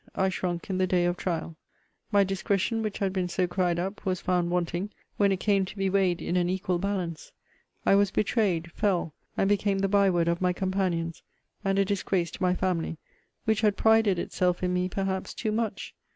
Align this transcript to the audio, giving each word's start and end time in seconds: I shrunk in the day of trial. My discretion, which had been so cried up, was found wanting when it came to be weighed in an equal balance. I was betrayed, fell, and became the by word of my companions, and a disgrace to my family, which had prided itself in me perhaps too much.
I 0.15 0.29
shrunk 0.29 0.67
in 0.71 0.79
the 0.79 0.87
day 0.87 1.05
of 1.05 1.15
trial. 1.15 1.57
My 2.11 2.23
discretion, 2.23 2.81
which 2.81 2.97
had 2.97 3.13
been 3.13 3.29
so 3.29 3.45
cried 3.45 3.77
up, 3.77 4.03
was 4.03 4.19
found 4.19 4.49
wanting 4.49 4.89
when 5.17 5.31
it 5.31 5.39
came 5.39 5.63
to 5.65 5.77
be 5.77 5.91
weighed 5.91 6.23
in 6.23 6.35
an 6.37 6.49
equal 6.49 6.79
balance. 6.79 7.31
I 7.85 7.93
was 7.93 8.09
betrayed, 8.09 8.71
fell, 8.71 9.13
and 9.37 9.47
became 9.47 9.77
the 9.77 9.87
by 9.87 10.09
word 10.09 10.27
of 10.27 10.41
my 10.41 10.53
companions, 10.53 11.21
and 11.63 11.77
a 11.77 11.85
disgrace 11.85 12.31
to 12.31 12.41
my 12.41 12.55
family, 12.55 12.97
which 13.45 13.61
had 13.61 13.77
prided 13.77 14.17
itself 14.17 14.63
in 14.63 14.73
me 14.73 14.89
perhaps 14.89 15.35
too 15.35 15.51
much. 15.51 15.93